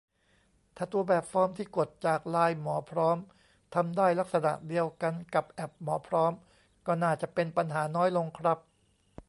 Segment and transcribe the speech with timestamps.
[0.75, 3.17] ถ้าตัวแบบฟอร์มที่กดจากไลน์หมอพร้อม
[3.75, 6.33] ทำได้ลักษณะเดียวกันกับแอปหมอพร้อม
[6.87, 8.59] ก็น่าจะเป็นปัญหาน้อยลงครับ